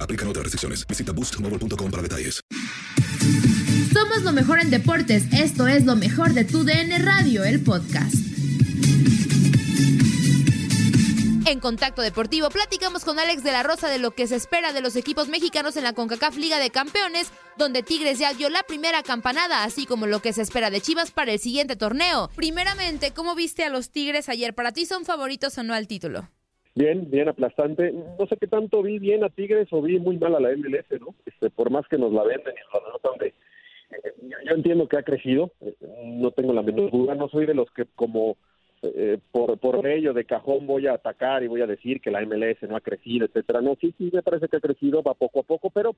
Aplican 0.00 0.28
otras 0.28 0.44
restricciones. 0.44 0.86
Visita 0.86 1.12
boostmobile.com 1.12 1.90
para 1.90 2.02
detalles. 2.02 2.40
Somos 3.92 4.22
lo 4.22 4.32
mejor 4.32 4.60
en 4.60 4.70
deportes. 4.70 5.24
Esto 5.32 5.68
es 5.68 5.84
lo 5.84 5.96
mejor 5.96 6.34
de 6.34 6.44
tu 6.44 6.64
DN 6.64 6.98
Radio, 6.98 7.44
el 7.44 7.60
podcast. 7.60 8.14
En 11.46 11.60
Contacto 11.60 12.00
Deportivo 12.00 12.48
platicamos 12.48 13.04
con 13.04 13.18
Alex 13.18 13.44
de 13.44 13.52
la 13.52 13.62
Rosa 13.62 13.88
de 13.88 13.98
lo 13.98 14.12
que 14.12 14.26
se 14.26 14.34
espera 14.34 14.72
de 14.72 14.80
los 14.80 14.96
equipos 14.96 15.28
mexicanos 15.28 15.76
en 15.76 15.84
la 15.84 15.92
CONCACAF 15.92 16.36
Liga 16.36 16.58
de 16.58 16.70
Campeones, 16.70 17.28
donde 17.58 17.82
Tigres 17.82 18.18
ya 18.18 18.32
dio 18.32 18.48
la 18.48 18.62
primera 18.62 19.02
campanada, 19.02 19.62
así 19.62 19.84
como 19.84 20.06
lo 20.06 20.20
que 20.20 20.32
se 20.32 20.40
espera 20.40 20.70
de 20.70 20.80
Chivas 20.80 21.10
para 21.10 21.32
el 21.32 21.38
siguiente 21.38 21.76
torneo. 21.76 22.30
Primeramente, 22.34 23.12
¿cómo 23.12 23.34
viste 23.34 23.62
a 23.62 23.68
los 23.68 23.90
Tigres 23.90 24.30
ayer? 24.30 24.54
¿Para 24.54 24.72
ti 24.72 24.86
son 24.86 25.04
favoritos 25.04 25.58
o 25.58 25.62
no 25.62 25.74
al 25.74 25.86
título? 25.86 26.30
Bien, 26.74 27.08
bien 27.08 27.28
aplastante. 27.28 27.92
No 27.92 28.26
sé 28.26 28.36
qué 28.36 28.46
tanto 28.48 28.82
vi 28.82 28.98
bien 28.98 29.22
a 29.22 29.28
Tigres 29.28 29.68
o 29.70 29.80
vi 29.80 29.98
muy 29.98 30.18
mal 30.18 30.34
a 30.34 30.40
la 30.40 30.50
MLS, 30.56 31.00
¿no? 31.00 31.14
Este, 31.24 31.50
por 31.50 31.70
más 31.70 31.86
que 31.88 31.98
nos 31.98 32.12
la 32.12 32.24
venden 32.24 32.54
y 32.54 32.74
nos 32.74 32.82
la 32.82 32.90
notan 32.90 33.18
de... 33.18 33.26
eh, 33.28 34.44
yo, 34.48 34.54
entiendo 34.54 34.88
que 34.88 34.96
ha 34.96 35.02
crecido, 35.04 35.52
eh, 35.60 35.74
no 36.04 36.32
tengo 36.32 36.52
la 36.52 36.62
menor 36.62 36.90
duda, 36.90 37.14
no 37.14 37.28
soy 37.28 37.46
de 37.46 37.54
los 37.54 37.70
que 37.70 37.84
como 37.94 38.36
eh, 38.82 39.18
por, 39.30 39.56
por 39.58 39.86
ello 39.86 40.12
de 40.12 40.24
cajón 40.24 40.66
voy 40.66 40.86
a 40.88 40.94
atacar 40.94 41.42
y 41.42 41.46
voy 41.46 41.62
a 41.62 41.66
decir 41.66 42.00
que 42.00 42.10
la 42.10 42.20
MLS 42.26 42.62
no 42.68 42.76
ha 42.76 42.80
crecido, 42.80 43.24
etcétera. 43.24 43.60
No, 43.60 43.76
sí, 43.80 43.94
sí, 43.96 44.10
me 44.12 44.22
parece 44.22 44.48
que 44.48 44.56
ha 44.56 44.60
crecido, 44.60 45.02
va 45.02 45.14
poco 45.14 45.40
a 45.40 45.44
poco, 45.44 45.70
pero, 45.70 45.94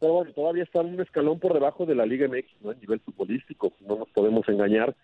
pero 0.00 0.14
bueno, 0.14 0.32
todavía 0.32 0.64
está 0.64 0.80
un 0.80 1.00
escalón 1.00 1.38
por 1.38 1.52
debajo 1.52 1.86
de 1.86 1.94
la 1.94 2.06
Liga 2.06 2.26
MX, 2.26 2.62
¿no? 2.62 2.70
A 2.70 2.74
nivel 2.74 3.00
futbolístico, 3.00 3.72
no 3.86 3.96
nos 3.96 4.08
podemos 4.08 4.48
engañar. 4.48 4.96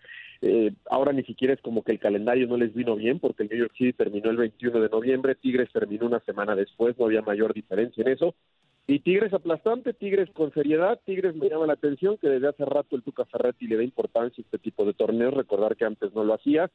Eh, 0.45 0.73
ahora 0.89 1.13
ni 1.13 1.23
siquiera 1.23 1.53
es 1.53 1.61
como 1.61 1.83
que 1.83 1.93
el 1.93 1.99
calendario 1.99 2.47
no 2.47 2.57
les 2.57 2.73
vino 2.73 2.97
bien, 2.97 3.19
porque 3.19 3.43
el 3.43 3.49
New 3.49 3.59
York 3.59 3.71
City 3.77 3.93
terminó 3.93 4.29
el 4.29 4.35
21 4.35 4.81
de 4.81 4.89
noviembre, 4.89 5.35
Tigres 5.35 5.71
terminó 5.71 6.05
una 6.05 6.19
semana 6.19 6.53
después, 6.53 6.99
no 6.99 7.05
había 7.05 7.21
mayor 7.21 7.53
diferencia 7.53 8.01
en 8.01 8.09
eso. 8.09 8.35
Y 8.85 8.99
Tigres 8.99 9.31
aplastante, 9.31 9.93
Tigres 9.93 10.29
con 10.31 10.51
seriedad, 10.51 10.99
Tigres 11.05 11.33
me 11.33 11.47
llama 11.47 11.67
la 11.67 11.73
atención 11.73 12.17
que 12.17 12.27
desde 12.27 12.49
hace 12.49 12.65
rato 12.65 12.97
el 12.97 13.03
Tuca 13.03 13.23
Ferretti 13.23 13.67
le 13.67 13.77
da 13.77 13.83
importancia 13.83 14.41
a 14.41 14.43
este 14.43 14.57
tipo 14.57 14.83
de 14.83 14.93
torneos, 14.93 15.33
recordar 15.33 15.77
que 15.77 15.85
antes 15.85 16.13
no 16.13 16.25
lo 16.25 16.33
hacía. 16.33 16.69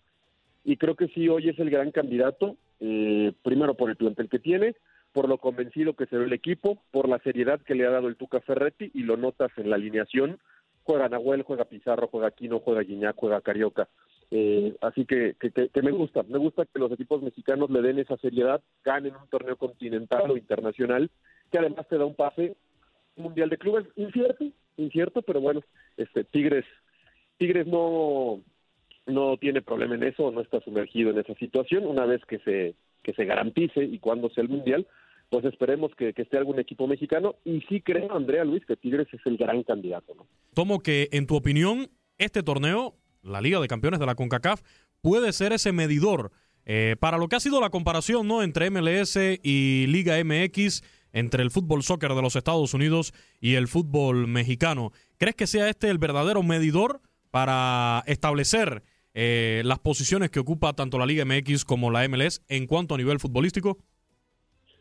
Y 0.65 0.79
creo 0.79 0.97
que 0.97 1.09
sí, 1.09 1.29
hoy 1.29 1.51
es 1.51 1.59
el 1.59 1.69
gran 1.69 1.91
candidato, 1.91 2.57
eh, 2.81 3.35
primero 3.43 3.75
por 3.75 3.91
el 3.91 3.97
plantel 3.97 4.31
que 4.31 4.39
tiene, 4.39 4.77
por 5.13 5.29
lo 5.29 5.37
convencido 5.37 5.93
que 5.93 6.07
se 6.07 6.17
ve 6.17 6.25
el 6.25 6.33
equipo, 6.33 6.83
por 6.91 7.07
la 7.07 7.19
seriedad 7.19 7.61
que 7.61 7.75
le 7.75 7.87
ha 7.87 7.91
dado 7.91 8.09
el 8.09 8.17
Tuca 8.17 8.41
Ferretti 8.41 8.91
y 8.95 9.03
lo 9.03 9.19
notas 9.19 9.51
en 9.59 9.69
la 9.69 9.77
alineación. 9.77 10.39
Juega 10.89 11.11
Nahuel, 11.11 11.43
juega 11.43 11.67
Pizarro, 11.67 12.09
juega 12.09 12.29
Aquino, 12.29 12.61
juega 12.61 12.81
Guiñac, 12.81 13.15
juega 13.15 13.43
Carioca. 13.43 13.91
Eh, 14.31 14.75
así 14.81 15.05
que, 15.05 15.35
que, 15.39 15.51
que- 15.51 15.83
me 15.83 15.91
gusta, 15.91 16.23
me 16.23 16.39
gusta 16.39 16.65
que 16.65 16.79
los 16.79 16.91
equipos 16.93 17.21
mexicanos 17.23 17.69
le 17.69 17.83
den 17.83 17.99
esa 17.99 18.17
seriedad, 18.17 18.63
ganen 18.83 19.15
un 19.15 19.29
torneo 19.29 19.57
continental 19.57 20.31
o 20.31 20.39
internacional, 20.39 21.11
que 21.53 21.59
además 21.59 21.87
te 21.89 21.99
da 21.99 22.07
un 22.07 22.15
pase 22.15 22.57
mundial 23.17 23.51
de 23.51 23.59
clubes, 23.59 23.85
incierto, 23.97 24.47
incierto, 24.79 25.21
pero 25.21 25.43
bueno, 25.43 25.61
este 25.99 26.25
Tigres, 26.25 26.65
Tigres 27.37 27.67
no, 27.67 28.41
no 29.05 29.37
tiene 29.37 29.61
problema 29.61 29.95
en 29.95 30.05
eso, 30.05 30.31
no 30.31 30.41
está 30.41 30.59
sumergido 30.61 31.11
en 31.11 31.19
esa 31.19 31.35
situación, 31.35 31.85
una 31.85 32.07
vez 32.07 32.25
que 32.25 32.39
se, 32.39 32.77
que 33.03 33.13
se 33.13 33.27
garantice 33.27 33.85
y 33.85 33.99
cuando 33.99 34.31
sea 34.31 34.43
el 34.43 34.49
mundial, 34.49 34.87
pues 35.31 35.45
esperemos 35.45 35.93
que, 35.97 36.15
que 36.15 36.23
esté 36.23 36.39
algún 36.39 36.59
equipo 36.59 36.87
mexicano, 36.87 37.37
y 37.45 37.61
sí 37.69 37.81
creo, 37.81 38.15
Andrea 38.15 38.45
Luis, 38.45 38.65
que 38.67 38.77
Tigres 38.77 39.09
es 39.13 39.21
el 39.27 39.37
gran 39.37 39.63
candidato, 39.63 40.15
¿no? 40.15 40.27
Tomo 40.55 40.81
que, 40.81 41.09
en 41.13 41.27
tu 41.27 41.37
opinión, 41.37 41.91
este 42.19 42.43
torneo, 42.43 42.95
la 43.23 43.41
Liga 43.41 43.61
de 43.61 43.69
Campeones 43.69 44.01
de 44.01 44.07
la 44.07 44.15
CONCACAF, 44.15 44.63
puede 45.01 45.33
ser 45.33 45.53
ese 45.53 45.73
medidor 45.73 46.33
eh, 46.71 46.97
para 47.01 47.17
lo 47.17 47.29
que 47.29 47.37
ha 47.37 47.41
sido 47.41 47.61
la 47.61 47.71
comparación 47.71 48.29
¿no? 48.29 48.43
entre 48.43 48.71
MLS 48.71 49.17
y 49.43 49.87
Liga 49.87 50.23
MX, 50.23 50.83
entre 51.13 51.43
el 51.43 51.51
fútbol 51.51 51.83
soccer 51.83 52.13
de 52.15 52.21
los 52.21 52.37
Estados 52.37 52.75
Unidos 52.75 53.15
y 53.41 53.55
el 53.55 53.69
fútbol 53.69 54.27
mexicano. 54.27 54.93
¿Crees 55.17 55.35
que 55.35 55.47
sea 55.47 55.71
este 55.71 55.89
el 55.89 55.97
verdadero 55.97 56.43
medidor 56.43 57.01
para 57.31 58.05
establecer 58.07 58.83
eh, 59.15 59.63
las 59.65 59.79
posiciones 59.79 60.31
que 60.31 60.41
ocupa 60.41 60.75
tanto 60.75 60.99
la 60.99 61.07
Liga 61.07 61.25
MX 61.25 61.65
como 61.65 61.91
la 61.91 62.07
MLS 62.07 62.43
en 62.49 62.67
cuanto 62.67 62.95
a 62.95 62.99
nivel 62.99 63.19
futbolístico? 63.19 63.79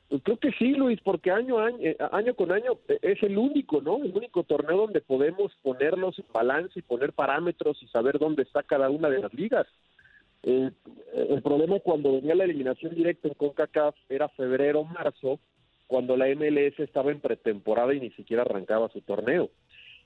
Pues 0.09 0.21
creo 0.23 0.37
que 0.37 0.51
sí, 0.53 0.73
Luis, 0.73 0.99
porque 1.03 1.31
año, 1.31 1.67
eh, 1.67 1.97
año 2.11 2.33
con 2.33 2.51
año 2.51 2.79
eh, 2.87 2.99
es 3.01 3.21
el 3.23 3.37
único, 3.37 3.81
¿no? 3.81 3.97
El 4.03 4.15
único 4.15 4.43
torneo 4.43 4.77
donde 4.77 5.01
podemos 5.01 5.53
ponerlos 5.61 6.17
en 6.19 6.25
balance 6.33 6.79
y 6.79 6.81
poner 6.81 7.11
parámetros 7.11 7.81
y 7.83 7.87
saber 7.87 8.17
dónde 8.17 8.43
está 8.43 8.63
cada 8.63 8.89
una 8.89 9.09
de 9.09 9.19
las 9.19 9.33
ligas. 9.33 9.67
Eh, 10.43 10.71
el 11.13 11.41
problema 11.41 11.79
cuando 11.79 12.13
venía 12.13 12.35
la 12.35 12.45
eliminación 12.45 12.95
directa 12.95 13.27
en 13.27 13.33
CONCACAF 13.33 13.95
era 14.07 14.29
febrero, 14.29 14.85
marzo, 14.85 15.39
cuando 15.87 16.15
la 16.15 16.27
MLS 16.27 16.79
estaba 16.79 17.11
en 17.11 17.19
pretemporada 17.19 17.93
y 17.93 17.99
ni 17.99 18.11
siquiera 18.11 18.43
arrancaba 18.43 18.89
su 18.89 19.01
torneo. 19.01 19.49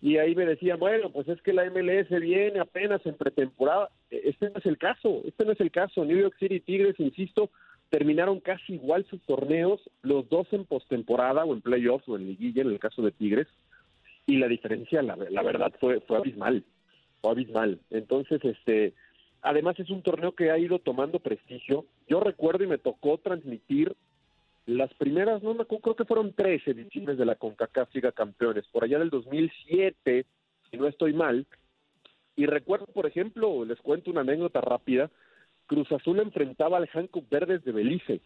Y 0.02 0.18
ahí 0.18 0.34
me 0.34 0.48
decían, 0.48 0.80
bueno, 0.80 1.12
pues 1.12 1.28
es 1.28 1.40
que 1.44 1.54
la 1.54 1.70
MLS 1.70 2.10
viene 2.20 2.60
apenas 2.60 3.06
en 3.06 3.16
pretemporada. 3.16 3.90
Eh, 4.10 4.22
Este 4.26 4.50
no 4.50 4.58
es 4.58 4.66
el 4.66 4.80
caso, 4.80 5.22
este 5.26 5.46
no 5.46 5.52
es 5.52 5.62
el 5.62 5.70
caso. 5.70 6.04
New 6.06 6.18
York 6.18 6.36
City 6.40 6.60
Tigres, 6.60 7.00
insisto, 7.00 7.52
terminaron 7.92 8.40
casi 8.40 8.74
igual 8.74 9.06
sus 9.10 9.22
torneos, 9.24 9.82
los 10.02 10.28
dos 10.30 10.48
en 10.52 10.66
postemporada 10.66 11.44
o 11.44 11.54
en 11.54 11.62
playoffs 11.62 12.08
o 12.08 12.16
en 12.16 12.26
liguilla 12.26 12.64
en 12.64 12.70
el 12.70 12.80
caso 12.80 13.02
de 13.02 13.12
Tigres, 13.12 13.48
y 14.26 14.38
la 14.38 14.48
diferencia, 14.48 15.02
la, 15.02 15.18
la 15.18 15.44
verdad, 15.44 15.74
fue, 15.80 16.00
fue 16.00 16.18
abismal, 16.18 16.64
fue 17.22 17.32
abismal. 17.32 17.80
Entonces, 17.90 18.44
este, 18.46 18.94
además 19.42 19.78
es 19.78 19.90
un 19.90 20.02
torneo 20.04 20.32
que 20.32 20.52
ha 20.52 20.58
ido 20.58 20.80
tomando 20.80 21.20
prestigio. 21.20 21.86
Yo 22.08 22.22
recuerdo 22.22 22.64
y 22.64 22.68
me 22.68 22.78
tocó 22.78 23.18
transmitir 23.18 23.94
las 24.66 24.94
primeras, 24.94 25.44
no 25.44 25.54
me 25.54 25.64
acuerdo, 25.64 25.82
creo 25.82 25.96
que 25.98 26.06
fueron 26.06 26.34
tres 26.34 26.66
ediciones 26.66 27.18
de 27.18 27.26
la 27.26 27.36
CONCACAF 27.36 27.94
Liga 27.94 28.14
Campeones, 28.14 28.66
por 28.72 28.86
allá 28.86 29.00
del 29.00 29.10
2007, 29.10 30.26
si 30.70 30.78
no 30.78 30.88
estoy 30.88 31.12
mal, 31.12 31.46
y 32.38 32.46
recuerdo, 32.46 32.86
por 32.86 33.06
ejemplo, 33.06 33.66
les 33.66 33.80
cuento 33.82 34.12
una 34.12 34.22
anécdota 34.22 34.62
rápida, 34.62 35.12
Cruz 35.72 35.90
Azul 35.94 36.20
enfrentaba 36.20 36.76
al 36.76 36.90
Hankook 36.94 37.30
Verdes 37.30 37.64
de 37.64 37.72
Belice 37.72 38.20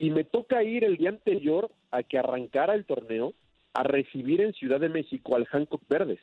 y 0.00 0.10
me 0.10 0.24
toca 0.24 0.64
ir 0.64 0.82
el 0.82 0.96
día 0.96 1.10
anterior 1.10 1.70
a 1.92 2.02
que 2.02 2.18
arrancara 2.18 2.74
el 2.74 2.84
torneo 2.84 3.32
a 3.74 3.84
recibir 3.84 4.40
en 4.40 4.54
Ciudad 4.54 4.80
de 4.80 4.88
México 4.88 5.36
al 5.36 5.46
Hancock 5.46 5.82
Verdes. 5.88 6.18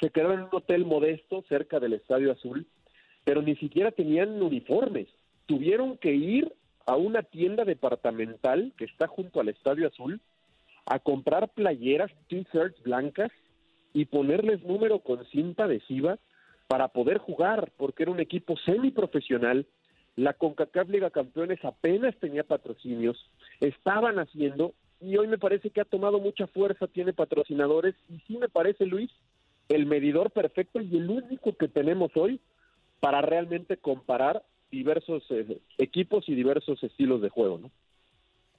Se 0.00 0.10
quedaron 0.10 0.38
en 0.38 0.44
un 0.44 0.50
hotel 0.52 0.84
modesto 0.84 1.42
cerca 1.48 1.80
del 1.80 1.94
Estadio 1.94 2.30
Azul, 2.30 2.64
pero 3.24 3.42
ni 3.42 3.56
siquiera 3.56 3.90
tenían 3.90 4.40
uniformes. 4.40 5.08
Tuvieron 5.46 5.98
que 5.98 6.14
ir 6.14 6.52
a 6.86 6.94
una 6.94 7.24
tienda 7.24 7.64
departamental 7.64 8.72
que 8.76 8.84
está 8.84 9.08
junto 9.08 9.40
al 9.40 9.48
Estadio 9.48 9.88
Azul 9.88 10.20
a 10.86 11.00
comprar 11.00 11.48
playeras, 11.48 12.12
t-shirts 12.28 12.80
blancas 12.84 13.32
y 13.94 14.04
ponerles 14.04 14.62
número 14.62 15.00
con 15.00 15.26
cinta 15.26 15.64
adhesiva 15.64 16.20
para 16.68 16.88
poder 16.88 17.18
jugar, 17.18 17.72
porque 17.76 18.04
era 18.04 18.12
un 18.12 18.20
equipo 18.20 18.56
semiprofesional. 18.64 19.66
La 20.16 20.34
CONCACAF 20.34 20.88
Liga 20.88 21.10
Campeones 21.10 21.64
apenas 21.64 22.14
tenía 22.18 22.44
patrocinios, 22.44 23.30
estaban 23.60 24.18
haciendo 24.18 24.74
y 25.00 25.16
hoy 25.16 25.26
me 25.26 25.38
parece 25.38 25.70
que 25.70 25.80
ha 25.80 25.84
tomado 25.84 26.20
mucha 26.20 26.46
fuerza, 26.46 26.86
tiene 26.86 27.12
patrocinadores 27.12 27.94
y 28.08 28.18
sí 28.26 28.36
me 28.36 28.48
parece, 28.48 28.86
Luis, 28.86 29.10
el 29.68 29.86
medidor 29.86 30.30
perfecto 30.30 30.80
y 30.80 30.96
el 30.96 31.08
único 31.08 31.56
que 31.56 31.68
tenemos 31.68 32.10
hoy 32.14 32.40
para 33.00 33.20
realmente 33.20 33.78
comparar 33.78 34.44
diversos 34.70 35.24
eh, 35.30 35.60
equipos 35.78 36.28
y 36.28 36.34
diversos 36.34 36.82
estilos 36.82 37.20
de 37.20 37.30
juego, 37.30 37.58
¿no? 37.58 37.70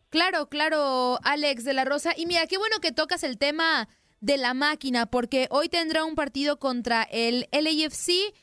Claro, 0.10 0.48
claro, 0.48 1.18
Alex 1.24 1.64
de 1.64 1.74
la 1.74 1.86
Rosa. 1.86 2.12
Y 2.16 2.28
mira, 2.28 2.46
qué 2.46 2.58
bueno 2.58 2.76
que 2.82 2.92
tocas 2.92 3.24
el 3.24 3.40
tema 3.40 3.88
de 4.24 4.38
la 4.38 4.54
máquina, 4.54 5.06
porque 5.06 5.48
hoy 5.50 5.68
tendrá 5.68 6.06
un 6.06 6.16
partido 6.16 6.58
contra 6.58 7.04
el 7.04 7.46
LAFC. 7.52 8.34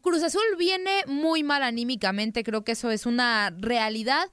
Cruz 0.00 0.22
Azul 0.22 0.40
viene 0.56 1.02
muy 1.08 1.42
mal 1.42 1.64
anímicamente, 1.64 2.44
creo 2.44 2.62
que 2.62 2.72
eso 2.72 2.92
es 2.92 3.04
una 3.04 3.50
realidad. 3.58 4.26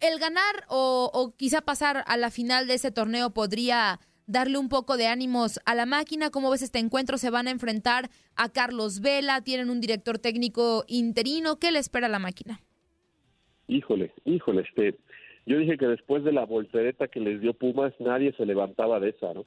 El 0.00 0.18
ganar 0.18 0.66
o, 0.68 1.10
o 1.14 1.34
quizá 1.34 1.62
pasar 1.62 2.04
a 2.06 2.18
la 2.18 2.30
final 2.30 2.66
de 2.66 2.74
ese 2.74 2.90
torneo 2.90 3.30
podría 3.30 3.98
darle 4.26 4.58
un 4.58 4.68
poco 4.68 4.98
de 4.98 5.06
ánimos 5.06 5.58
a 5.64 5.74
la 5.74 5.86
máquina. 5.86 6.28
¿Cómo 6.28 6.50
ves 6.50 6.60
este 6.60 6.80
encuentro? 6.80 7.16
Se 7.16 7.30
van 7.30 7.48
a 7.48 7.50
enfrentar 7.50 8.10
a 8.36 8.50
Carlos 8.50 9.00
Vela, 9.00 9.40
tienen 9.40 9.70
un 9.70 9.80
director 9.80 10.18
técnico 10.18 10.84
interino. 10.86 11.58
¿Qué 11.58 11.72
le 11.72 11.78
espera 11.78 12.08
a 12.08 12.10
la 12.10 12.18
máquina? 12.18 12.60
Híjole, 13.68 14.12
híjole, 14.26 14.62
este, 14.68 14.98
yo 15.46 15.56
dije 15.56 15.78
que 15.78 15.86
después 15.86 16.24
de 16.24 16.32
la 16.32 16.44
voltereta 16.44 17.08
que 17.08 17.20
les 17.20 17.40
dio 17.40 17.54
Pumas, 17.54 17.94
nadie 18.00 18.34
se 18.36 18.44
levantaba 18.44 19.00
de 19.00 19.10
esa, 19.10 19.32
¿no? 19.32 19.46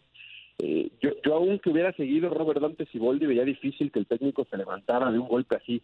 Eh, 0.59 0.89
yo, 1.01 1.11
yo 1.23 1.35
aún 1.35 1.59
que 1.59 1.69
hubiera 1.69 1.91
seguido 1.93 2.29
Robert 2.29 2.61
Dante 2.61 2.85
Siboldi, 2.87 3.25
veía 3.25 3.43
difícil 3.43 3.91
que 3.91 3.99
el 3.99 4.07
técnico 4.07 4.45
se 4.49 4.57
levantara 4.57 5.11
de 5.11 5.19
un 5.19 5.27
golpe 5.27 5.55
así. 5.55 5.81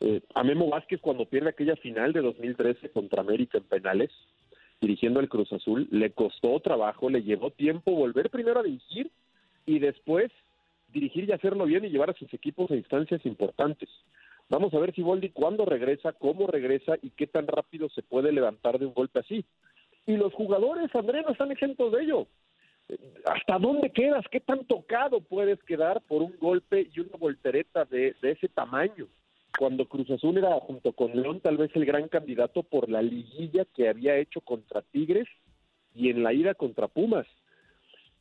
Eh, 0.00 0.20
a 0.34 0.42
Memo 0.42 0.68
Vázquez 0.68 1.00
cuando 1.00 1.24
pierde 1.24 1.50
aquella 1.50 1.76
final 1.76 2.12
de 2.12 2.20
2013 2.20 2.90
contra 2.90 3.22
América 3.22 3.58
en 3.58 3.64
penales, 3.64 4.10
dirigiendo 4.80 5.20
el 5.20 5.28
Cruz 5.28 5.52
Azul, 5.52 5.88
le 5.90 6.10
costó 6.10 6.60
trabajo, 6.60 7.08
le 7.08 7.22
llevó 7.22 7.50
tiempo 7.50 7.92
volver 7.92 8.28
primero 8.28 8.60
a 8.60 8.64
dirigir 8.64 9.10
y 9.64 9.78
después 9.78 10.30
dirigir 10.92 11.28
y 11.28 11.32
hacerlo 11.32 11.64
bien 11.64 11.84
y 11.84 11.88
llevar 11.88 12.10
a 12.10 12.14
sus 12.14 12.32
equipos 12.34 12.70
a 12.70 12.76
instancias 12.76 13.24
importantes. 13.24 13.88
Vamos 14.50 14.74
a 14.74 14.78
ver 14.78 14.94
si 14.94 15.02
Boldi 15.02 15.30
cuándo 15.30 15.64
regresa, 15.64 16.12
cómo 16.12 16.46
regresa 16.46 16.96
y 17.00 17.10
qué 17.10 17.26
tan 17.26 17.46
rápido 17.46 17.88
se 17.88 18.02
puede 18.02 18.30
levantar 18.30 18.78
de 18.78 18.86
un 18.86 18.94
golpe 18.94 19.20
así. 19.20 19.44
Y 20.06 20.16
los 20.16 20.34
jugadores, 20.34 20.94
André, 20.94 21.22
no 21.22 21.30
están 21.30 21.50
exentos 21.50 21.90
de 21.92 22.02
ello. 22.02 22.26
¿Hasta 23.24 23.58
dónde 23.58 23.90
quedas? 23.90 24.24
¿Qué 24.30 24.40
tan 24.40 24.64
tocado 24.66 25.20
puedes 25.20 25.62
quedar 25.64 26.02
por 26.02 26.22
un 26.22 26.36
golpe 26.38 26.88
y 26.94 27.00
una 27.00 27.16
voltereta 27.18 27.84
de, 27.84 28.14
ese 28.22 28.48
tamaño? 28.48 29.06
Cuando 29.58 29.86
Cruz 29.86 30.10
Azul 30.10 30.36
era 30.36 30.52
junto 30.60 30.92
con 30.92 31.12
León 31.12 31.40
tal 31.40 31.56
vez 31.56 31.70
el 31.74 31.86
gran 31.86 32.08
candidato 32.08 32.62
por 32.62 32.88
la 32.88 33.00
liguilla 33.00 33.64
que 33.74 33.88
había 33.88 34.16
hecho 34.16 34.40
contra 34.40 34.82
Tigres 34.82 35.28
y 35.94 36.10
en 36.10 36.22
la 36.22 36.32
ida 36.32 36.54
contra 36.54 36.88
Pumas. 36.88 37.26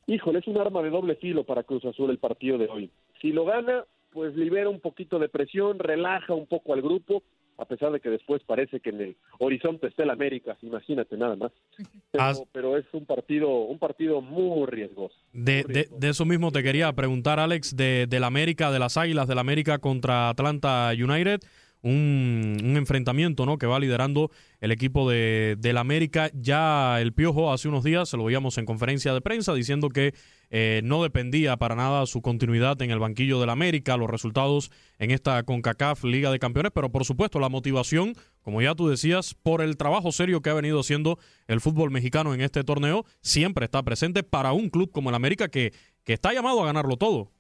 Híjole, 0.06 0.40
es 0.40 0.48
un 0.48 0.58
arma 0.58 0.82
de 0.84 0.90
doble 0.90 1.16
filo 1.16 1.44
para 1.44 1.64
Cruz 1.64 1.84
Azul 1.86 2.10
el 2.10 2.20
partido 2.20 2.58
de 2.58 2.68
hoy. 2.68 2.92
Si 3.20 3.32
lo 3.32 3.46
gana, 3.46 3.86
pues 4.12 4.36
libera 4.36 4.70
un 4.70 4.80
poquito 4.80 5.18
de 5.18 5.28
presión, 5.28 5.80
relaja 5.80 6.34
un 6.34 6.46
poco 6.46 6.74
al 6.74 6.82
grupo, 6.82 7.24
a 7.58 7.66
pesar 7.66 7.92
de 7.92 8.00
que 8.00 8.10
después 8.10 8.42
parece 8.44 8.80
que 8.80 8.90
en 8.90 9.02
el 9.02 9.16
horizonte 9.40 9.88
está 9.88 10.04
el 10.04 10.10
América, 10.10 10.58
imagínate 10.62 11.18
nada 11.18 11.36
más. 11.36 11.52
Pero, 12.52 12.78
es 12.78 12.86
un 12.94 13.06
partido, 13.06 13.50
un 13.50 13.80
partido 13.80 14.22
muy 14.22 14.66
riesgoso. 14.68 15.16
De, 15.32 15.64
De, 15.64 16.10
eso 16.10 16.26
mismo 16.26 16.52
te 16.52 16.64
quería 16.64 16.92
preguntar, 16.94 17.40
Alex, 17.40 17.76
de, 17.76 18.08
del 18.08 18.24
América, 18.24 18.72
de 18.72 18.80
las 18.80 18.98
Águilas 18.98 19.28
del 19.28 19.40
América 19.40 19.80
contra 19.80 20.30
Atlanta 20.30 20.92
United 20.92 21.42
un, 21.84 22.74
enfrentamiento 22.78 23.46
¿no? 23.46 23.58
que 23.58 23.68
va 23.68 23.80
liderando 23.80 24.32
el 24.62 24.72
equipo 24.72 25.10
de, 25.10 25.56
del 25.60 25.78
América. 25.78 26.32
Ya 26.34 27.00
el 27.02 27.14
Piojo 27.14 27.52
hace 27.52 27.68
unos 27.68 27.84
días, 27.84 28.10
se 28.10 28.18
lo 28.18 28.24
veíamos 28.24 28.58
en 28.58 28.66
conferencia 28.66 29.14
de 29.14 29.22
prensa, 29.22 29.54
diciendo 29.54 29.90
que 29.90 30.14
eh, 30.56 30.82
no 30.84 31.02
dependía 31.02 31.58
para 31.58 31.74
nada 31.74 32.06
su 32.06 32.22
continuidad 32.22 32.80
en 32.84 32.92
el 32.92 33.00
banquillo 33.00 33.40
del 33.40 33.50
América, 33.50 33.98
los 33.98 34.08
resultados 34.08 34.70
en 35.00 35.10
esta 35.10 35.42
CONCACAF 35.42 36.04
Liga 36.04 36.30
de 36.30 36.38
Campeones, 36.38 36.72
pero 36.76 36.92
por 36.92 37.06
supuesto 37.06 37.40
la 37.40 37.50
motivación, 37.50 38.14
como 38.44 38.62
ya 38.62 38.76
tú 38.76 38.88
decías, 38.88 39.34
por 39.34 39.64
el 39.64 39.78
trabajo 39.78 40.12
serio 40.12 40.44
que 40.44 40.52
ha 40.52 40.54
venido 40.54 40.80
haciendo 40.80 41.18
el 41.48 41.60
fútbol 41.60 41.90
mexicano 41.90 42.36
en 42.36 42.42
este 42.42 42.64
torneo, 42.64 43.04
siempre 43.22 43.66
está 43.66 43.82
presente 43.82 44.22
para 44.22 44.54
un 44.54 44.70
club 44.70 44.92
como 44.92 45.10
el 45.10 45.16
América 45.16 45.48
que, 45.48 45.72
que 46.04 46.14
está 46.14 46.34
llamado 46.34 46.62
a 46.62 46.68
ganarlo 46.68 46.98
todo. 46.98 47.32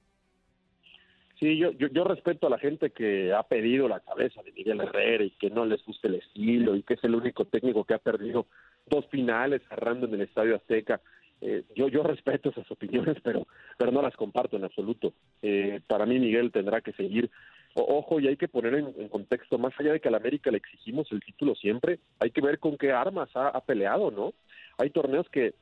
Sí, 1.39 1.57
yo, 1.57 1.71
yo, 1.71 2.03
respeto 2.03 2.47
a 2.47 2.49
la 2.49 2.57
gente 2.57 2.89
que 2.89 3.31
ha 3.31 3.43
pedido 3.43 3.87
la 3.87 3.99
cabeza 3.99 4.41
de 4.41 4.51
Miguel 4.53 4.81
Herrera 4.81 5.23
y 5.23 5.29
que 5.31 5.51
no 5.51 5.65
les 5.65 5.85
guste 5.85 6.07
el 6.07 6.15
estilo 6.15 6.75
y 6.75 6.81
que 6.81 6.95
es 6.95 7.03
el 7.03 7.13
único 7.13 7.45
técnico 7.45 7.83
que 7.83 7.93
ha 7.93 7.99
perdido 7.99 8.47
dos 8.87 9.05
finales 9.11 9.61
cerrando 9.69 10.07
en 10.07 10.15
el 10.15 10.21
Estadio 10.21 10.55
Azteca. 10.55 10.99
Eh, 11.45 11.63
yo, 11.75 11.89
yo 11.89 12.03
respeto 12.03 12.49
esas 12.49 12.69
opiniones, 12.71 13.17
pero, 13.21 13.45
pero 13.77 13.91
no 13.91 14.01
las 14.01 14.15
comparto 14.15 14.55
en 14.55 14.63
absoluto. 14.63 15.13
Eh, 15.41 15.81
para 15.87 16.05
mí 16.05 16.17
Miguel 16.17 16.53
tendrá 16.53 16.79
que 16.79 16.93
seguir. 16.93 17.29
ojo, 17.75 18.21
y 18.21 18.27
hay 18.27 18.37
que 18.37 18.47
poner 18.47 18.75
en, 18.75 19.09
contexto, 19.09 19.57
más 19.57 19.73
allá 19.77 19.91
de 19.91 19.99
que 19.99 20.07
a 20.07 20.11
la 20.11 20.17
América 20.17 20.51
le 20.51 20.57
exigimos 20.57 21.11
el 21.11 21.19
título 21.19 21.53
siempre, 21.55 21.99
hay 22.19 22.31
que 22.31 22.41
ver 22.41 22.59
con 22.59 22.77
qué 22.77 22.93
armas 22.93 23.29
ha, 23.35 23.49
ha 23.49 23.59
peleado, 23.61 24.09
¿no? 24.09 24.33
Hay 24.77 24.89
torneos 24.89 25.27
que 25.29 25.53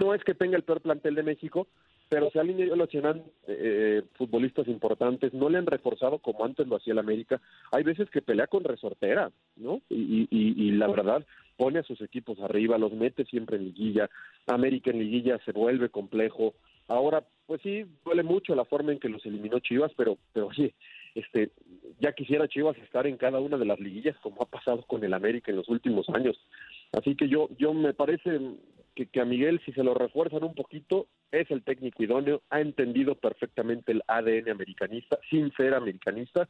no 0.00 0.14
es 0.14 0.24
que 0.24 0.34
tenga 0.34 0.56
el 0.56 0.64
peor 0.64 0.80
plantel 0.80 1.14
de 1.14 1.22
México, 1.22 1.68
pero 2.10 2.28
se 2.32 2.40
han 2.40 2.50
ido 2.50 2.76
eh, 3.46 4.02
futbolistas 4.14 4.66
importantes, 4.66 5.32
no 5.32 5.48
le 5.48 5.58
han 5.58 5.66
reforzado 5.66 6.18
como 6.18 6.44
antes 6.44 6.66
lo 6.66 6.76
hacía 6.76 6.92
el 6.92 6.98
América. 6.98 7.40
Hay 7.70 7.84
veces 7.84 8.10
que 8.10 8.20
pelea 8.20 8.48
con 8.48 8.64
resortera, 8.64 9.30
¿no? 9.54 9.80
Y, 9.88 10.26
y, 10.28 10.72
la 10.72 10.88
verdad 10.88 11.24
pone 11.56 11.78
a 11.78 11.84
sus 11.84 12.00
equipos 12.00 12.40
arriba, 12.40 12.78
los 12.78 12.92
mete 12.92 13.24
siempre 13.26 13.58
en 13.58 13.66
liguilla. 13.66 14.10
América 14.48 14.90
en 14.90 14.98
liguilla 14.98 15.38
se 15.44 15.52
vuelve 15.52 15.88
complejo. 15.88 16.54
Ahora, 16.88 17.22
pues 17.46 17.62
sí, 17.62 17.84
duele 18.04 18.24
mucho 18.24 18.56
la 18.56 18.64
forma 18.64 18.90
en 18.90 18.98
que 18.98 19.08
los 19.08 19.24
eliminó 19.24 19.60
Chivas, 19.60 19.92
pero, 19.96 20.18
pero 20.32 20.48
oye, 20.48 20.74
este, 21.14 21.52
ya 22.00 22.12
quisiera 22.12 22.48
Chivas 22.48 22.76
estar 22.78 23.06
en 23.06 23.18
cada 23.18 23.38
una 23.38 23.56
de 23.56 23.66
las 23.66 23.78
liguillas 23.78 24.16
como 24.20 24.42
ha 24.42 24.46
pasado 24.46 24.82
con 24.82 25.04
el 25.04 25.14
América 25.14 25.52
en 25.52 25.58
los 25.58 25.68
últimos 25.68 26.08
años. 26.08 26.36
Así 26.90 27.14
que 27.14 27.28
yo, 27.28 27.48
yo 27.56 27.72
me 27.72 27.94
parece 27.94 28.40
que, 29.06 29.20
a 29.20 29.24
Miguel, 29.24 29.60
si 29.64 29.72
se 29.72 29.84
lo 29.84 29.94
refuerzan 29.94 30.44
un 30.44 30.54
poquito, 30.54 31.06
es 31.32 31.50
el 31.50 31.62
técnico 31.62 32.02
idóneo, 32.02 32.42
ha 32.50 32.60
entendido 32.60 33.14
perfectamente 33.14 33.92
el 33.92 34.02
ADN 34.06 34.50
americanista, 34.50 35.18
sin 35.28 35.52
ser 35.52 35.74
americanista, 35.74 36.48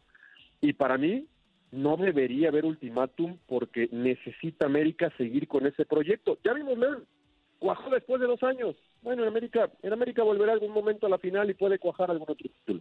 y 0.61 0.73
para 0.73 0.99
mí 0.99 1.27
no 1.73 1.97
debería 1.97 2.49
haber 2.49 2.65
ultimátum 2.65 3.39
porque 3.47 3.89
necesita 3.93 4.67
América 4.67 5.13
seguir 5.17 5.47
con 5.47 5.67
ese 5.67 5.85
proyecto. 5.85 6.39
Ya 6.45 6.53
vimos 6.53 6.79
León, 6.79 7.05
cuajó 7.59 7.91
después 7.91 8.21
de 8.21 8.27
dos 8.27 8.43
años. 8.43 8.77
Bueno, 9.03 9.23
en 9.23 9.29
América, 9.29 9.71
en 9.83 9.93
América 9.93 10.23
volverá 10.23 10.53
algún 10.53 10.73
momento 10.73 11.07
a 11.07 11.11
la 11.11 11.19
final 11.19 11.49
y 11.49 11.55
puede 11.55 11.79
cuajar 11.79 12.11
algún 12.11 12.29
otro 12.29 12.35
título 12.35 12.81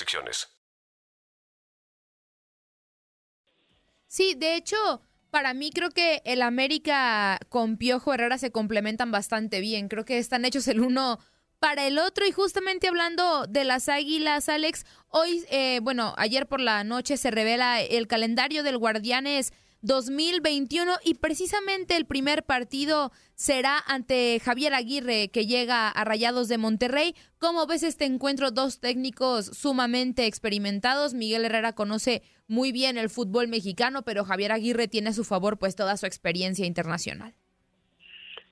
Sí, 4.07 4.35
de 4.35 4.55
hecho, 4.55 5.01
para 5.29 5.53
mí 5.53 5.71
creo 5.71 5.89
que 5.89 6.21
el 6.25 6.41
América 6.41 7.39
con 7.49 7.77
Piojo 7.77 8.13
Herrera 8.13 8.37
se 8.37 8.51
complementan 8.51 9.11
bastante 9.11 9.61
bien. 9.61 9.87
Creo 9.87 10.03
que 10.03 10.17
están 10.17 10.43
hechos 10.43 10.67
el 10.67 10.81
uno 10.81 11.19
para 11.59 11.87
el 11.87 11.97
otro. 11.97 12.25
Y 12.27 12.31
justamente 12.31 12.89
hablando 12.89 13.45
de 13.47 13.63
las 13.63 13.87
águilas, 13.87 14.49
Alex, 14.49 14.85
hoy, 15.07 15.45
eh, 15.49 15.79
bueno, 15.81 16.13
ayer 16.17 16.47
por 16.47 16.59
la 16.59 16.83
noche 16.83 17.15
se 17.15 17.31
revela 17.31 17.79
el 17.81 18.07
calendario 18.07 18.63
del 18.63 18.77
Guardianes 18.77 19.53
2021 19.81 20.91
y 21.03 21.15
precisamente 21.15 21.95
el 21.97 22.05
primer 22.05 22.43
partido 22.43 23.11
será 23.33 23.79
ante 23.87 24.39
Javier 24.39 24.73
Aguirre 24.75 25.29
que 25.29 25.47
llega 25.47 25.89
a 25.89 26.03
Rayados 26.03 26.47
de 26.47 26.59
Monterrey. 26.59 27.15
¿Cómo 27.39 27.65
ves 27.65 27.81
este 27.81 28.05
encuentro? 28.05 28.51
Dos 28.51 28.79
técnicos 28.79 29.47
sumamente 29.47 30.27
experimentados. 30.27 31.15
Miguel 31.15 31.45
Herrera 31.45 31.73
conoce 31.73 32.21
muy 32.47 32.71
bien 32.71 32.97
el 32.97 33.09
fútbol 33.09 33.47
mexicano, 33.47 34.03
pero 34.03 34.23
Javier 34.23 34.51
Aguirre 34.51 34.87
tiene 34.87 35.09
a 35.09 35.13
su 35.13 35.23
favor 35.23 35.57
pues 35.57 35.75
toda 35.75 35.97
su 35.97 36.05
experiencia 36.05 36.67
internacional. 36.67 37.33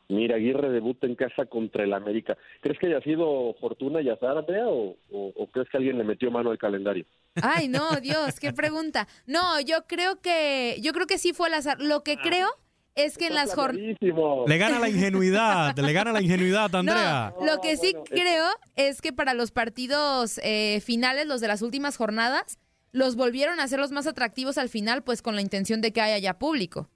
Mira, 0.07 0.37
Aguirre 0.37 0.71
debuta 0.71 1.05
en 1.05 1.13
casa 1.13 1.45
contra 1.45 1.83
el 1.83 1.93
América. 1.93 2.35
¿Crees 2.61 2.79
que 2.79 2.87
haya 2.87 3.01
sido 3.01 3.53
fortuna 3.61 4.01
y 4.01 4.09
azar, 4.09 4.43
o, 4.65 4.97
o, 5.11 5.47
crees 5.51 5.69
que 5.69 5.77
alguien 5.77 5.99
le 5.99 6.03
metió 6.03 6.31
mano 6.31 6.49
al 6.49 6.57
calendario? 6.57 7.05
Ay, 7.43 7.67
no, 7.67 7.99
Dios, 8.01 8.39
qué 8.39 8.53
pregunta. 8.53 9.07
No, 9.25 9.59
yo 9.61 9.85
creo 9.87 10.21
que, 10.21 10.77
yo 10.81 10.93
creo 10.93 11.07
que 11.07 11.17
sí 11.17 11.33
fue 11.33 11.47
el 11.47 11.53
azar. 11.55 11.81
Lo 11.81 12.03
que 12.03 12.17
creo 12.17 12.47
es 12.95 13.17
que 13.17 13.27
en 13.27 13.35
las 13.35 13.53
jornadas... 13.53 13.97
Le 14.01 14.57
gana 14.57 14.79
la 14.79 14.89
ingenuidad, 14.89 15.77
le 15.77 15.93
gana 15.93 16.11
la 16.11 16.21
ingenuidad, 16.21 16.69
Andrea. 16.75 17.33
lo 17.41 17.61
que 17.61 17.77
sí 17.77 17.93
creo 18.09 18.45
es 18.75 19.01
que 19.01 19.13
para 19.13 19.33
los 19.33 19.51
partidos 19.51 20.39
eh, 20.43 20.81
finales, 20.81 21.27
los 21.27 21.41
de 21.41 21.47
las 21.47 21.61
últimas 21.61 21.97
jornadas, 21.97 22.59
los 22.91 23.15
volvieron 23.15 23.59
a 23.59 23.63
hacer 23.63 23.79
los 23.79 23.91
más 23.91 24.07
atractivos 24.07 24.57
al 24.57 24.69
final, 24.69 25.03
pues 25.03 25.21
con 25.21 25.35
la 25.35 25.41
intención 25.41 25.81
de 25.81 25.91
que 25.91 26.01
haya 26.01 26.17
ya 26.17 26.39
público. 26.39 26.89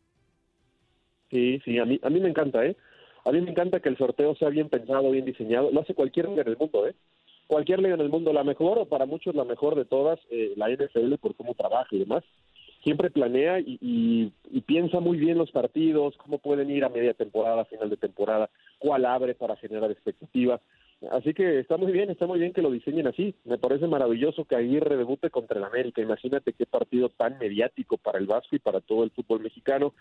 Sí, 1.30 1.60
sí, 1.66 1.80
a 1.80 1.86
mí, 1.86 2.00
a 2.04 2.10
mí 2.10 2.20
me 2.20 2.30
encanta, 2.30 2.66
¿eh? 2.66 2.76
A 3.26 3.32
mí 3.32 3.42
me 3.42 3.52
encanta 3.52 3.80
que 3.80 3.90
el 3.90 3.98
sorteo 3.98 4.36
sea 4.36 4.50
bien 4.50 4.70
pensado, 4.70 5.10
bien 5.10 5.26
diseñado. 5.26 5.72
Lo 5.72 5.82
hace 5.82 5.94
cualquier 5.94 6.28
liga 6.28 6.42
en 6.42 6.50
el 6.50 6.58
mundo, 6.58 6.88
¿eh? 6.88 6.94
Cualquier 7.54 7.84
liga 7.84 7.94
en 7.94 8.02
el 8.02 8.10
mundo, 8.10 8.34
la 8.34 8.44
mejor 8.44 8.80
o 8.80 8.86
para 8.86 9.06
muchos 9.06 9.36
la 9.36 9.44
mejor 9.44 9.76
de 9.76 9.86
todas, 9.86 10.20
eh, 10.32 10.54
la 10.56 10.72
NFL 10.72 11.18
por 11.22 11.36
cómo 11.36 11.54
trabaja 11.54 11.88
y 11.92 12.00
demás. 12.00 12.24
Siempre 12.84 13.12
planea 13.12 13.60
y, 13.60 14.34
piensa 14.66 15.00
muy 15.00 15.20
bien 15.20 15.38
los 15.38 15.52
partidos, 15.52 16.18
cómo 16.18 16.40
pueden 16.40 16.72
ir 16.72 16.84
a 16.84 16.90
media 16.90 17.14
temporada, 17.14 17.66
final 17.66 17.92
de 17.92 17.98
temporada, 17.98 18.50
cuál 18.80 19.06
abre 19.06 19.36
para 19.36 19.56
generar 19.56 19.92
expectativas. 19.92 20.62
Así 21.12 21.36
que 21.36 21.60
está 21.60 21.78
muy 21.78 21.92
bien, 21.92 22.10
está 22.10 22.26
muy 22.26 22.40
bien 22.40 22.54
que 22.54 22.64
lo 22.64 22.72
diseñen 22.72 23.06
así. 23.06 23.36
Me 23.46 23.60
parece 23.60 23.86
maravilloso 23.86 24.46
que 24.46 24.56
Aguirre 24.56 24.98
debute 24.98 25.30
contra 25.30 25.60
el 25.60 25.66
América. 25.66 26.02
Imagínate 26.02 26.54
qué 26.54 26.66
partido 26.66 27.10
tan 27.10 27.38
mediático 27.38 27.98
para 27.98 28.18
el 28.18 28.26
Vasco 28.26 28.56
y 28.56 28.60
para 28.60 28.82
todo 28.82 29.04
el 29.04 29.12
fútbol 29.12 29.42
mexicano. 29.42 29.94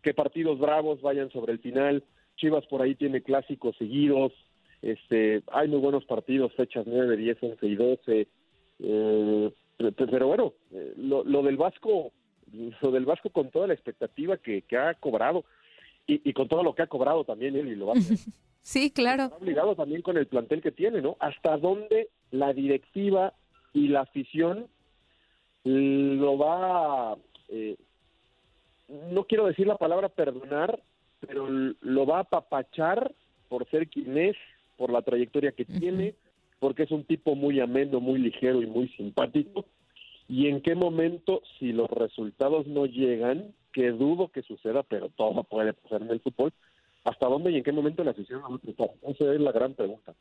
Qué 0.00 0.14
partidos 0.14 0.60
bravos 0.60 1.02
vayan 1.02 1.28
sobre 1.32 1.54
el 1.54 1.58
final. 1.58 2.04
Chivas 2.36 2.64
por 2.68 2.82
ahí 2.82 2.94
tiene 2.94 3.20
clásicos 3.20 3.76
seguidos, 3.78 4.32
este, 4.82 5.42
hay 5.52 5.68
muy 5.68 5.78
buenos 5.78 6.04
partidos, 6.04 6.52
fechas 6.54 6.86
9, 6.86 7.16
10, 7.16 7.38
11 7.42 7.66
y 7.66 7.74
12, 7.74 8.28
eh, 8.80 9.50
pero 9.96 10.26
bueno, 10.26 10.54
eh, 10.72 10.94
lo, 10.96 11.42
del 11.42 11.56
Vasco, 11.56 12.12
lo 12.80 12.90
del 12.90 13.04
Vasco 13.04 13.30
con 13.30 13.50
toda 13.50 13.66
la 13.66 13.74
expectativa 13.74 14.36
que, 14.36 14.64
ha 14.76 14.94
cobrado 14.94 15.44
y, 16.06 16.32
con 16.32 16.48
todo 16.48 16.62
lo 16.62 16.74
que 16.74 16.82
ha 16.82 16.86
cobrado 16.86 17.24
también 17.24 17.54
él 17.54 17.68
y 17.68 17.76
lo 17.76 17.86
va 17.86 17.94
a 17.94 17.96
Sí, 18.62 18.90
claro. 18.90 19.24
Está 19.24 19.36
obligado 19.36 19.74
también 19.74 20.02
con 20.02 20.16
el 20.18 20.26
plantel 20.26 20.60
que 20.60 20.70
tiene, 20.70 21.00
¿no? 21.00 21.16
Hasta 21.18 21.56
dónde 21.56 22.08
la 22.30 22.52
directiva 22.52 23.32
y 23.72 23.88
la 23.88 24.02
afición 24.02 24.66
lo 25.64 26.38
va, 26.38 27.16
eh, 27.48 27.76
no 29.12 29.24
quiero 29.24 29.46
decir 29.46 29.66
la 29.66 29.76
palabra 29.76 30.08
perdonar, 30.08 30.82
pero 31.20 31.48
lo 31.48 32.06
va 32.06 32.18
a 32.18 32.20
apapachar 32.20 33.12
por 33.48 33.68
ser 33.68 33.88
quien 33.88 34.16
es, 34.16 34.36
por 34.80 34.90
la 34.90 35.02
trayectoria 35.02 35.52
que 35.52 35.66
tiene, 35.66 36.14
porque 36.58 36.84
es 36.84 36.90
un 36.90 37.04
tipo 37.04 37.34
muy 37.34 37.60
ameno, 37.60 38.00
muy 38.00 38.18
ligero 38.18 38.62
y 38.62 38.66
muy 38.66 38.88
simpático. 38.96 39.66
Y 40.26 40.46
en 40.46 40.62
qué 40.62 40.74
momento, 40.74 41.42
si 41.58 41.74
los 41.74 41.90
resultados 41.90 42.66
no 42.66 42.86
llegan, 42.86 43.52
que 43.74 43.90
dudo 43.90 44.28
que 44.28 44.40
suceda, 44.40 44.82
pero 44.82 45.10
todo 45.10 45.44
puede 45.44 45.74
pasar 45.74 46.00
en 46.00 46.08
el 46.08 46.20
fútbol, 46.20 46.54
¿hasta 47.04 47.26
dónde 47.26 47.50
y 47.50 47.56
en 47.56 47.62
qué 47.62 47.72
momento 47.72 48.02
la 48.02 48.12
afición 48.12 48.40
va 48.40 48.54
a 48.54 48.58
triunfar? 48.58 48.88
Esa 49.02 49.34
es 49.34 49.40
la 49.42 49.52
gran 49.52 49.74
pregunta. 49.74 50.14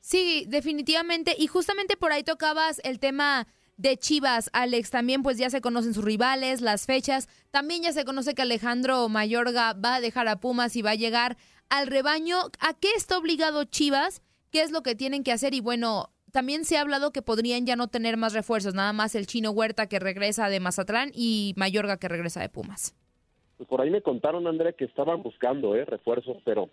Sí, 0.00 0.44
definitivamente. 0.46 1.34
Y 1.38 1.46
justamente 1.46 1.96
por 1.96 2.12
ahí 2.12 2.22
tocabas 2.22 2.82
el 2.84 2.98
tema 2.98 3.46
de 3.80 3.96
Chivas, 3.96 4.50
Alex. 4.52 4.90
También 4.90 5.22
pues 5.22 5.38
ya 5.38 5.48
se 5.48 5.60
conocen 5.60 5.94
sus 5.94 6.04
rivales, 6.04 6.60
las 6.60 6.86
fechas. 6.86 7.28
También 7.50 7.82
ya 7.82 7.92
se 7.92 8.04
conoce 8.04 8.34
que 8.34 8.42
Alejandro 8.42 9.08
Mayorga 9.08 9.72
va 9.72 9.96
a 9.96 10.00
dejar 10.00 10.28
a 10.28 10.38
Pumas 10.38 10.76
y 10.76 10.82
va 10.82 10.90
a 10.90 10.96
llegar 10.96 11.36
al 11.70 11.86
rebaño. 11.86 12.36
¿A 12.60 12.74
qué 12.78 12.88
está 12.94 13.16
obligado 13.16 13.64
Chivas? 13.64 14.22
¿Qué 14.50 14.60
es 14.60 14.70
lo 14.70 14.82
que 14.82 14.94
tienen 14.94 15.24
que 15.24 15.32
hacer? 15.32 15.54
Y 15.54 15.60
bueno, 15.60 16.10
también 16.30 16.64
se 16.64 16.76
ha 16.76 16.82
hablado 16.82 17.10
que 17.10 17.22
podrían 17.22 17.64
ya 17.64 17.74
no 17.74 17.88
tener 17.88 18.16
más 18.18 18.34
refuerzos, 18.34 18.74
nada 18.74 18.92
más 18.92 19.14
el 19.14 19.26
chino 19.26 19.50
Huerta 19.50 19.88
que 19.88 19.98
regresa 19.98 20.48
de 20.50 20.60
Mazatlán 20.60 21.10
y 21.14 21.54
Mayorga 21.56 21.98
que 21.98 22.08
regresa 22.08 22.40
de 22.40 22.50
Pumas. 22.50 22.94
Pues 23.56 23.68
por 23.68 23.80
ahí 23.80 23.90
me 23.90 24.02
contaron, 24.02 24.46
Andrea, 24.46 24.72
que 24.72 24.84
estaban 24.84 25.22
buscando 25.22 25.74
¿eh? 25.74 25.84
refuerzos, 25.84 26.36
pero 26.44 26.70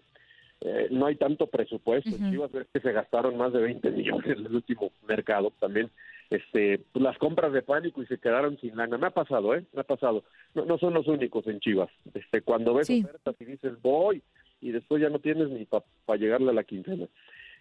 eh, 0.62 0.88
no 0.92 1.06
hay 1.06 1.16
tanto 1.16 1.48
presupuesto. 1.48 2.12
Chivas 2.30 2.54
es 2.54 2.68
que 2.74 2.80
se 2.82 2.92
gastaron 2.92 3.38
más 3.38 3.54
de 3.54 3.60
20 3.60 3.92
millones 3.92 4.38
en 4.38 4.46
el 4.46 4.56
último 4.56 4.92
mercado 5.08 5.54
también 5.60 5.90
este 6.30 6.80
pues, 6.92 7.04
las 7.04 7.18
compras 7.18 7.54
de 7.54 7.62
pánico 7.62 8.02
y 8.02 8.06
se 8.08 8.18
quedaron 8.18 8.58
sin 8.60 8.76
lana. 8.76 8.98
Me 8.98 9.08
ha 9.08 9.12
pasado, 9.12 9.56
¿eh? 9.56 9.64
Me 9.74 9.82
ha 9.82 9.84
pasado. 9.84 10.24
No, 10.54 10.66
no 10.66 10.78
son 10.78 10.94
los 10.94 11.08
únicos 11.08 11.48
en 11.48 11.60
Chivas. 11.60 11.90
Este, 12.14 12.42
cuando 12.42 12.74
ves 12.74 12.90
ofertas 12.90 13.36
y 13.40 13.46
dices 13.46 13.82
voy 13.82 14.22
y 14.62 14.72
después 14.72 15.02
ya 15.02 15.10
no 15.10 15.20
tienes 15.20 15.50
ni 15.50 15.66
para 15.66 16.20
llegarle 16.20 16.50
a 16.50 16.54
la 16.54 16.64
quincena. 16.64 17.08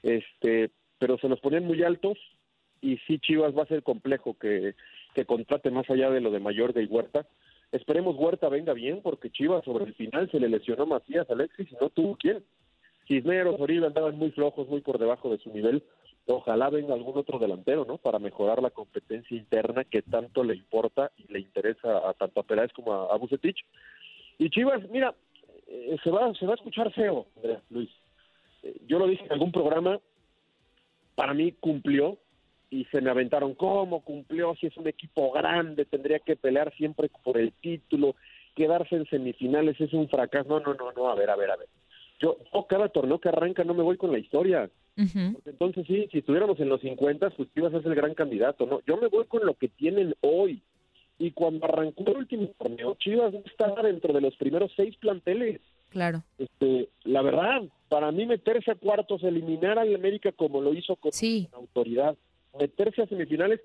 Este, 0.02 0.70
pero 0.99 1.18
se 1.18 1.28
los 1.28 1.40
ponían 1.40 1.64
muy 1.64 1.82
altos 1.82 2.18
y 2.80 2.99
sí 3.06 3.18
Chivas 3.18 3.56
va 3.56 3.62
a 3.62 3.66
ser 3.66 3.82
complejo 3.82 4.37
que, 4.38 4.75
que 5.14 5.25
contrate 5.25 5.70
más 5.70 5.88
allá 5.90 6.11
de 6.11 6.20
lo 6.20 6.30
de 6.30 6.40
Mayorga 6.40 6.82
y 6.82 6.87
Huerta. 6.87 7.26
Esperemos 7.73 8.16
Huerta 8.16 8.49
venga 8.49 8.73
bien 8.73 9.00
porque 9.02 9.30
Chivas 9.30 9.64
sobre 9.64 9.85
el 9.85 9.94
final 9.94 10.30
se 10.30 10.40
le 10.40 10.49
lesionó 10.49 10.87
Macías 10.87 11.28
Alexis 11.30 11.70
y 11.70 11.76
no 11.80 11.90
tuvo 11.90 12.16
quién. 12.16 12.42
Cisneros, 13.06 13.61
Oribe 13.61 13.87
andaban 13.87 14.16
muy 14.16 14.30
flojos, 14.32 14.68
muy 14.68 14.80
por 14.80 14.99
debajo 14.99 15.30
de 15.30 15.38
su 15.38 15.50
nivel 15.52 15.82
ojalá 16.26 16.71
venga 16.71 16.95
algún 16.95 17.16
otro 17.16 17.38
delantero, 17.38 17.85
¿no? 17.85 17.99
Para 17.99 18.18
mejorar 18.18 18.62
la 18.62 18.71
competencia 18.71 19.37
interna 19.37 19.85
que 19.85 20.02
tanto 20.02 20.42
le 20.42 20.56
importa 20.56 21.12
y 21.16 21.33
le 21.33 21.40
interesa 21.40 22.09
a 22.09 22.14
tanto 22.14 22.40
a 22.40 22.42
Peláez 22.42 22.73
como 22.73 22.92
a, 22.92 23.14
a 23.14 23.16
Bucetich. 23.16 23.64
Y 24.38 24.50
Chivas, 24.50 24.88
mira, 24.90 25.14
eh, 25.68 25.97
se 26.02 26.11
va 26.11 26.33
se 26.35 26.47
va 26.47 26.52
a 26.52 26.56
escuchar 26.56 26.92
feo, 26.92 27.26
Andrea, 27.37 27.62
Luis. 27.71 27.90
Eh, 28.62 28.76
yo 28.87 28.99
lo 28.99 29.06
dije 29.06 29.25
en 29.25 29.33
algún 29.33 29.52
programa, 29.52 30.00
para 31.14 31.33
mí 31.33 31.52
cumplió 31.52 32.18
y 32.71 32.85
se 32.87 33.00
me 33.00 33.11
aventaron, 33.11 33.54
¿cómo 33.54 34.02
cumplió? 34.02 34.54
Si 34.56 34.66
es 34.66 34.76
un 34.76 34.88
equipo 34.88 35.30
grande, 35.30 35.85
tendría 35.85 36.18
que 36.18 36.37
pelear 36.37 36.75
siempre 36.76 37.09
por 37.23 37.38
el 37.38 37.52
título, 37.52 38.16
quedarse 38.54 38.97
en 38.97 39.06
semifinales 39.06 39.80
es 39.80 39.92
un 39.92 40.09
fracaso. 40.09 40.49
No, 40.49 40.61
no, 40.61 40.75
no, 40.75 40.92
no, 40.92 41.09
a 41.09 41.14
ver, 41.14 41.30
a 41.30 41.37
ver, 41.37 41.50
a 41.50 41.56
ver. 41.56 41.68
Yo, 42.18 42.37
cada 42.68 42.88
torneo 42.88 43.21
que 43.21 43.28
arranca 43.28 43.62
no 43.62 43.75
me 43.75 43.83
voy 43.83 43.97
con 43.97 44.11
la 44.11 44.18
historia 44.18 44.71
entonces 44.96 45.86
sí, 45.86 46.08
si 46.10 46.18
estuviéramos 46.18 46.58
en 46.58 46.68
los 46.68 46.80
50, 46.80 47.30
pues 47.30 47.52
Chivas 47.54 47.74
es 47.74 47.84
el 47.84 47.94
gran 47.94 48.14
candidato, 48.14 48.66
¿no? 48.66 48.80
Yo 48.86 48.96
me 48.96 49.08
voy 49.08 49.26
con 49.26 49.44
lo 49.44 49.54
que 49.54 49.68
tienen 49.68 50.14
hoy. 50.22 50.62
Y 51.18 51.30
cuando 51.30 51.64
arrancó 51.64 52.04
el 52.06 52.16
último 52.18 52.48
torneo, 52.58 52.94
Chivas 52.98 53.34
está 53.34 53.74
dentro 53.82 54.12
de 54.12 54.20
los 54.20 54.36
primeros 54.36 54.70
seis 54.76 54.96
planteles. 54.96 55.60
Claro. 55.90 56.22
Este, 56.38 56.88
la 57.04 57.22
verdad, 57.22 57.62
para 57.88 58.10
mí 58.12 58.26
meterse 58.26 58.70
a 58.70 58.74
cuartos, 58.74 59.22
eliminar 59.22 59.78
al 59.78 59.94
América 59.94 60.32
como 60.32 60.60
lo 60.60 60.74
hizo 60.74 60.96
con 60.96 61.12
autoridad, 61.52 62.16
meterse 62.58 63.02
a 63.02 63.06
semifinales, 63.06 63.60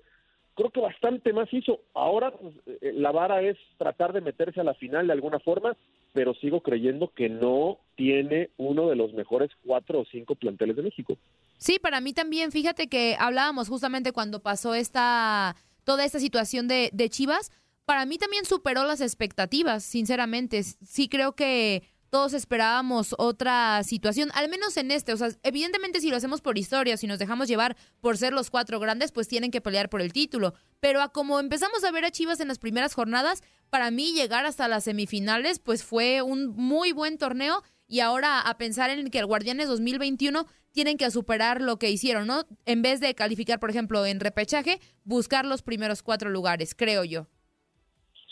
creo 0.54 0.70
que 0.70 0.80
bastante 0.80 1.32
más 1.32 1.52
hizo. 1.52 1.80
Ahora 1.94 2.30
pues, 2.30 2.54
eh, 2.80 2.92
la 2.94 3.10
vara 3.10 3.42
es 3.42 3.56
tratar 3.78 4.12
de 4.12 4.20
meterse 4.20 4.60
a 4.60 4.64
la 4.64 4.74
final 4.74 5.06
de 5.06 5.12
alguna 5.12 5.38
forma 5.40 5.76
pero 6.12 6.34
sigo 6.34 6.62
creyendo 6.62 7.12
que 7.14 7.28
no 7.28 7.78
tiene 7.96 8.50
uno 8.56 8.88
de 8.88 8.96
los 8.96 9.12
mejores 9.14 9.50
cuatro 9.64 10.00
o 10.00 10.04
cinco 10.04 10.34
planteles 10.34 10.76
de 10.76 10.82
México. 10.82 11.16
Sí, 11.58 11.78
para 11.78 12.00
mí 12.00 12.12
también, 12.12 12.52
fíjate 12.52 12.88
que 12.88 13.16
hablábamos 13.18 13.68
justamente 13.68 14.12
cuando 14.12 14.40
pasó 14.40 14.74
esta 14.74 15.56
toda 15.84 16.04
esta 16.04 16.20
situación 16.20 16.68
de, 16.68 16.90
de 16.92 17.08
Chivas, 17.08 17.50
para 17.84 18.06
mí 18.06 18.18
también 18.18 18.44
superó 18.44 18.84
las 18.84 19.00
expectativas, 19.00 19.82
sinceramente. 19.82 20.62
Sí 20.62 21.08
creo 21.08 21.34
que 21.34 21.82
todos 22.12 22.34
esperábamos 22.34 23.14
otra 23.16 23.82
situación, 23.84 24.30
al 24.34 24.50
menos 24.50 24.76
en 24.76 24.90
este. 24.90 25.14
O 25.14 25.16
sea, 25.16 25.30
evidentemente 25.42 26.00
si 26.00 26.10
lo 26.10 26.16
hacemos 26.16 26.42
por 26.42 26.58
historia, 26.58 26.98
si 26.98 27.06
nos 27.06 27.18
dejamos 27.18 27.48
llevar 27.48 27.74
por 28.00 28.18
ser 28.18 28.34
los 28.34 28.50
cuatro 28.50 28.78
grandes, 28.78 29.12
pues 29.12 29.28
tienen 29.28 29.50
que 29.50 29.62
pelear 29.62 29.88
por 29.88 30.02
el 30.02 30.12
título. 30.12 30.52
Pero 30.78 31.00
a 31.00 31.08
como 31.08 31.40
empezamos 31.40 31.82
a 31.84 31.90
ver 31.90 32.04
a 32.04 32.10
Chivas 32.10 32.40
en 32.40 32.48
las 32.48 32.58
primeras 32.58 32.94
jornadas, 32.94 33.42
para 33.72 33.90
mí 33.90 34.12
llegar 34.12 34.44
hasta 34.44 34.68
las 34.68 34.84
semifinales, 34.84 35.58
pues 35.58 35.82
fue 35.82 36.20
un 36.20 36.48
muy 36.48 36.92
buen 36.92 37.16
torneo. 37.16 37.62
Y 37.88 38.00
ahora 38.00 38.38
a 38.42 38.58
pensar 38.58 38.90
en 38.90 39.08
que 39.08 39.18
el 39.18 39.24
Guardianes 39.24 39.66
2021 39.66 40.44
tienen 40.72 40.98
que 40.98 41.10
superar 41.10 41.62
lo 41.62 41.78
que 41.78 41.90
hicieron, 41.90 42.26
¿no? 42.26 42.42
En 42.66 42.82
vez 42.82 43.00
de 43.00 43.14
calificar, 43.14 43.58
por 43.60 43.70
ejemplo, 43.70 44.04
en 44.04 44.20
repechaje, 44.20 44.76
buscar 45.04 45.46
los 45.46 45.62
primeros 45.62 46.02
cuatro 46.02 46.28
lugares, 46.28 46.74
creo 46.74 47.02
yo. 47.04 47.28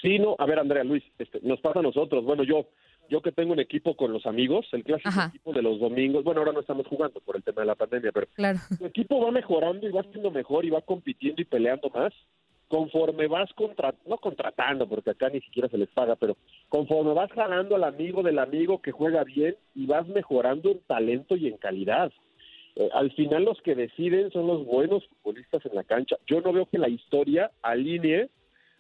Sí, 0.03 0.19
no, 0.19 0.37
a 0.39 0.45
ver, 0.45 0.59
Andrea, 0.59 0.85
Luis, 0.85 1.03
este, 1.19 1.41
nos 1.43 1.59
pasa 1.63 1.79
a 1.79 1.83
nosotros. 1.83 2.23
Bueno, 2.23 2.45
yo 2.45 2.69
yo 3.09 3.23
que 3.23 3.33
tengo 3.33 3.55
un 3.55 3.61
equipo 3.61 3.97
con 3.97 4.13
los 4.13 4.27
amigos, 4.27 4.67
el 4.73 4.85
clásico 4.85 5.11
equipo 5.27 5.53
de 5.55 5.63
los 5.63 5.81
domingos, 5.81 6.23
bueno, 6.23 6.41
ahora 6.41 6.53
no 6.53 6.61
estamos 6.61 6.87
jugando 6.87 7.19
por 7.21 7.35
el 7.35 7.43
tema 7.43 7.63
de 7.63 7.67
la 7.67 7.75
pandemia, 7.75 8.13
pero 8.13 8.27
claro. 8.35 8.59
tu 8.79 8.85
equipo 8.85 9.21
va 9.21 9.31
mejorando 9.31 9.89
y 9.89 9.91
va 9.91 10.03
siendo 10.03 10.31
mejor 10.31 10.67
y 10.67 10.71
va 10.71 10.83
compitiendo 10.83 11.41
y 11.41 11.47
peleando 11.47 11.89
más. 11.89 12.13
Conforme 12.71 13.27
vas 13.27 13.53
contra, 13.55 13.93
no 14.07 14.17
contratando, 14.19 14.89
porque 14.89 15.11
acá 15.11 15.29
ni 15.29 15.41
siquiera 15.41 15.69
se 15.69 15.77
les 15.77 15.89
paga, 15.89 16.15
pero 16.15 16.37
conforme 16.69 17.13
vas 17.13 17.31
jalando 17.33 17.75
al 17.75 17.83
amigo 17.83 18.23
del 18.23 18.39
amigo 18.39 18.81
que 18.81 18.93
juega 18.93 19.25
bien 19.25 19.57
y 19.75 19.87
vas 19.87 20.07
mejorando 20.07 20.71
en 20.71 20.79
talento 20.87 21.37
y 21.37 21.49
en 21.49 21.57
calidad. 21.57 22.13
Eh, 22.77 22.89
al 22.93 23.11
final 23.11 23.45
los 23.45 23.61
que 23.63 23.75
deciden 23.75 24.31
son 24.31 24.47
los 24.47 24.65
buenos 24.65 25.05
futbolistas 25.09 25.67
en 25.67 25.75
la 25.75 25.83
cancha. 25.83 26.17
Yo 26.29 26.41
no 26.43 26.53
veo 26.53 26.67
que 26.67 26.79
la 26.79 26.89
historia 26.89 27.51
alinee. 27.61 28.29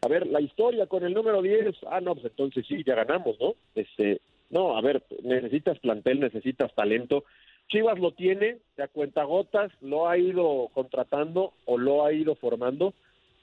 A 0.03 0.09
ver, 0.09 0.29
la 0.29 0.41
historia 0.41 0.87
con 0.87 1.05
el 1.05 1.13
número 1.13 1.43
10, 1.43 1.75
ah, 1.91 2.01
no, 2.01 2.15
pues 2.15 2.27
entonces 2.27 2.65
sí, 2.69 2.85
ya 2.87 2.95
ganamos, 2.95 3.41
¿no? 3.41 3.55
Este, 3.75 4.21
no, 4.51 4.77
a 4.77 4.81
ver, 4.83 5.03
necesitas 5.25 5.81
plantel, 5.81 6.21
necesitas 6.21 6.73
talento. 6.77 7.25
Chivas 7.69 7.99
lo 7.99 8.13
tiene, 8.13 8.59
de 8.77 8.85
a 8.85 8.89
cuenta 8.89 9.25
gotas, 9.25 9.73
lo 9.81 10.09
ha 10.09 10.17
ido 10.17 10.69
contratando 10.75 11.55
o 11.67 11.77
lo 11.77 12.05
ha 12.05 12.13
ido 12.13 12.37
formando, 12.37 12.95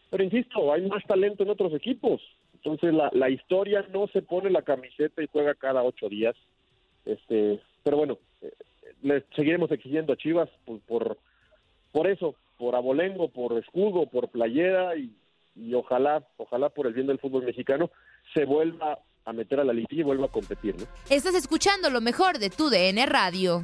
pero 0.10 0.24
insisto, 0.24 0.72
hay 0.72 0.88
más 0.88 1.04
talento 1.06 1.44
en 1.44 1.50
otros 1.50 1.74
equipos. 1.74 2.22
Entonces 2.56 2.94
la, 2.94 3.10
la 3.14 3.30
historia 3.30 3.86
no 3.94 4.08
se 4.08 4.22
pone 4.22 4.50
la 4.50 4.62
camiseta 4.62 5.22
y 5.22 5.28
juega 5.32 5.54
cada 5.56 5.84
ocho 5.84 6.10
días. 6.10 6.36
Este, 7.06 7.62
pero 7.84 7.98
bueno, 7.98 8.18
eh, 8.42 8.52
le 9.02 9.24
seguiremos 9.36 9.72
exigiendo 9.72 10.14
a 10.14 10.18
Chivas 10.18 10.50
por, 10.66 10.80
por, 10.82 11.18
por 11.92 12.08
eso, 12.08 12.36
por 12.58 12.76
abolengo, 12.76 13.30
por 13.30 13.58
escudo, 13.58 14.08
por 14.08 14.30
playera 14.30 14.96
y, 14.98 15.14
y 15.56 15.74
ojalá, 15.74 16.24
ojalá 16.38 16.70
por 16.70 16.88
el 16.88 16.94
bien 16.94 17.08
del 17.08 17.20
fútbol 17.20 17.44
mexicano 17.44 17.90
se 18.34 18.46
vuelva 18.46 19.00
a 19.26 19.34
meter 19.34 19.60
a 19.60 19.64
la 19.64 19.74
liguilla 19.74 20.02
y 20.02 20.04
vuelva 20.04 20.26
a 20.28 20.32
competir. 20.32 20.76
¿no? 20.78 20.86
Estás 21.10 21.36
escuchando 21.36 21.90
lo 21.90 22.02
mejor 22.02 22.40
de 22.40 22.50
tu 22.50 22.70
DN 22.70 23.06
Radio. 23.06 23.64